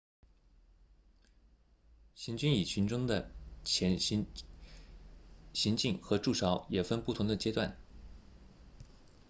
[2.15, 3.29] 行军蚁群的
[3.63, 3.99] 行
[5.77, 7.77] 进和筑巢也分不同的阶段